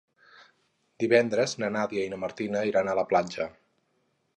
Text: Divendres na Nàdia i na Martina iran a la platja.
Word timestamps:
Divendres 1.03 1.53
na 1.65 1.71
Nàdia 1.77 2.07
i 2.09 2.13
na 2.15 2.21
Martina 2.25 2.67
iran 2.75 2.91
a 2.91 2.97
la 3.03 3.09
platja. 3.13 3.51